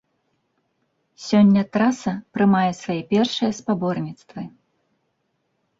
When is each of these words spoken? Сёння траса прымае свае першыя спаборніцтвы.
Сёння 1.25 1.61
траса 1.77 2.13
прымае 2.39 2.67
свае 2.81 2.99
першыя 3.13 3.51
спаборніцтвы. 3.61 4.41